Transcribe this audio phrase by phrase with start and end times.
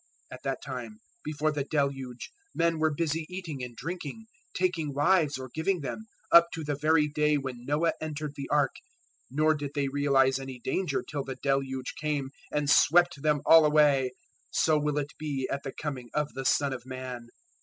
[0.31, 5.37] 024:038 At that time, before the Deluge, men were busy eating and drinking, taking wives
[5.37, 8.77] or giving them, up to the very day when Noah entered the Ark,
[9.31, 13.63] 024:039 nor did they realise any danger till the Deluge came and swept them all
[13.63, 14.13] away;
[14.49, 17.27] so will it be at the Coming of the Son of Man.